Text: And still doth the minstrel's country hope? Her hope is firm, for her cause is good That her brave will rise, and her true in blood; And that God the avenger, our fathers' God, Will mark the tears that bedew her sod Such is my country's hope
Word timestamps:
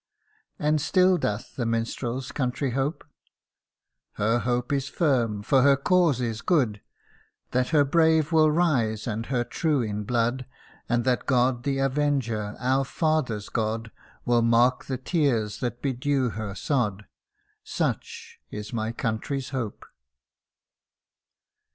And 0.57 0.81
still 0.81 1.19
doth 1.19 1.55
the 1.55 1.65
minstrel's 1.67 2.31
country 2.31 2.71
hope? 2.71 3.03
Her 4.13 4.39
hope 4.39 4.73
is 4.73 4.87
firm, 4.89 5.43
for 5.43 5.61
her 5.61 5.77
cause 5.77 6.19
is 6.19 6.41
good 6.41 6.81
That 7.51 7.67
her 7.67 7.85
brave 7.85 8.31
will 8.31 8.49
rise, 8.49 9.05
and 9.05 9.27
her 9.27 9.43
true 9.43 9.83
in 9.83 10.03
blood; 10.05 10.47
And 10.89 11.03
that 11.05 11.27
God 11.27 11.61
the 11.65 11.77
avenger, 11.77 12.55
our 12.57 12.83
fathers' 12.83 13.49
God, 13.49 13.91
Will 14.25 14.41
mark 14.41 14.85
the 14.85 14.97
tears 14.97 15.59
that 15.59 15.83
bedew 15.83 16.29
her 16.31 16.55
sod 16.55 17.05
Such 17.63 18.39
is 18.49 18.73
my 18.73 18.91
country's 18.91 19.49
hope 19.49 19.85